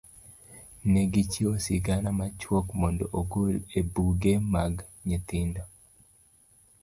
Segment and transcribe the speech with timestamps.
[0.91, 4.73] Ne gichiwo sigana machuok mondo ogol e buge mag
[5.07, 5.63] nyithindo.